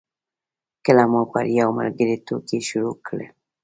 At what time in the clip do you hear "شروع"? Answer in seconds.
2.69-2.95